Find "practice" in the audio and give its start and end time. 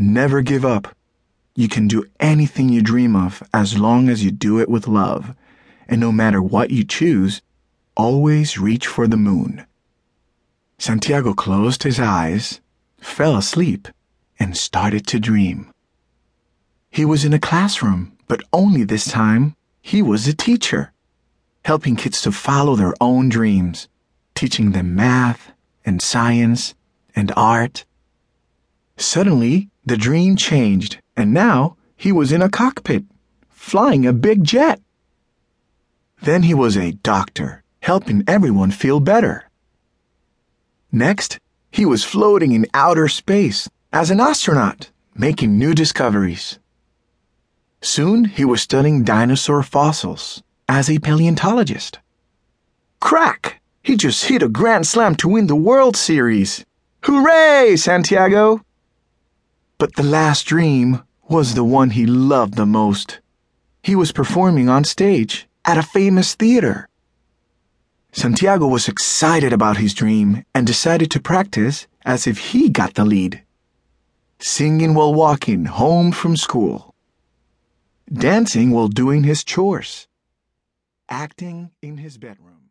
71.20-71.86